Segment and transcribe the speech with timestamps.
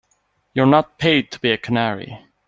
[0.55, 2.25] You're not paid to be a canary.